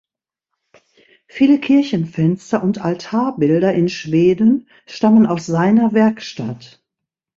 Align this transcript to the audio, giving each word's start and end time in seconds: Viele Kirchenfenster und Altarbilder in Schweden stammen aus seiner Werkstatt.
Viele 1.27 1.59
Kirchenfenster 1.59 2.63
und 2.63 2.83
Altarbilder 2.83 3.75
in 3.75 3.87
Schweden 3.87 4.67
stammen 4.87 5.27
aus 5.27 5.45
seiner 5.45 5.93
Werkstatt. 5.93 6.81